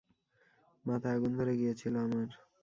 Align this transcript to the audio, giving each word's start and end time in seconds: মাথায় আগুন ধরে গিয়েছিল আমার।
মাথায় 0.85 1.15
আগুন 1.17 1.31
ধরে 1.39 1.53
গিয়েছিল 1.57 1.93
আমার। 2.05 2.29